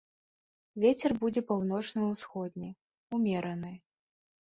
Вецер 0.83 1.11
будзе 1.25 1.45
паўночна-усходні, 1.53 2.69
умераны. 3.19 3.73